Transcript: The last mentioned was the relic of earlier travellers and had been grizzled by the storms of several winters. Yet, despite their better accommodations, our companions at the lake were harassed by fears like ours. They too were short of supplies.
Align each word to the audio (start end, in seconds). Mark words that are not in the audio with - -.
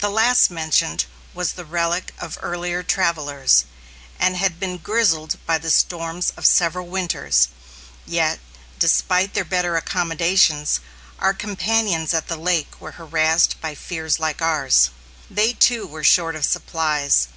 The 0.00 0.10
last 0.10 0.50
mentioned 0.50 1.04
was 1.34 1.52
the 1.52 1.64
relic 1.64 2.12
of 2.18 2.36
earlier 2.42 2.82
travellers 2.82 3.64
and 4.18 4.36
had 4.36 4.58
been 4.58 4.76
grizzled 4.78 5.36
by 5.46 5.56
the 5.56 5.70
storms 5.70 6.32
of 6.36 6.44
several 6.44 6.88
winters. 6.88 7.46
Yet, 8.04 8.40
despite 8.80 9.34
their 9.34 9.44
better 9.44 9.76
accommodations, 9.76 10.80
our 11.20 11.32
companions 11.32 12.12
at 12.12 12.26
the 12.26 12.36
lake 12.36 12.80
were 12.80 12.98
harassed 12.98 13.60
by 13.60 13.76
fears 13.76 14.18
like 14.18 14.42
ours. 14.42 14.90
They 15.30 15.52
too 15.52 15.86
were 15.86 16.02
short 16.02 16.34
of 16.34 16.44
supplies. 16.44 17.28